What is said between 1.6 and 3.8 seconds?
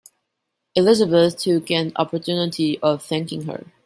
an opportunity of thanking her.